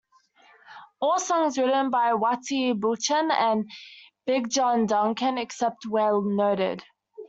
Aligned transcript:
All 0.99 1.19
songs 1.19 1.59
written 1.59 1.91
by 1.91 2.15
Wattie 2.15 2.73
Buchan 2.73 3.29
and 3.29 3.69
Big 4.25 4.49
John 4.49 4.87
Duncan, 4.87 5.37
except 5.37 5.85
where 5.85 6.19
noted. 6.19 6.83